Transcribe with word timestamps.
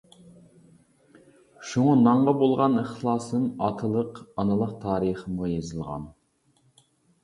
شۇڭا 1.73 1.93
نانغا 2.07 2.35
بولغان 2.41 2.79
ئىخلاسىم 2.85 3.47
ئاتىلىق، 3.69 4.21
ئانىلىق 4.35 4.77
تارىخىمغا 4.85 5.55
يېزىلغان. 5.57 6.15